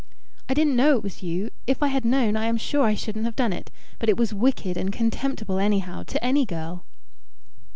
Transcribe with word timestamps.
"I 0.49 0.55
didn't 0.55 0.75
know 0.75 0.97
it 0.97 1.03
was 1.03 1.21
you. 1.21 1.51
If 1.67 1.83
I 1.83 1.89
had 1.89 2.05
known, 2.05 2.35
I 2.35 2.47
am 2.47 2.57
sure 2.57 2.83
I 2.85 2.95
shouldn't 2.95 3.25
have 3.25 3.35
done 3.35 3.53
it. 3.53 3.69
But 3.99 4.09
it 4.09 4.17
was 4.17 4.33
wicked 4.33 4.75
and 4.75 4.91
contemptible 4.91 5.59
anyhow, 5.59 6.01
to 6.01 6.25
any 6.25 6.43
girl." 6.43 6.83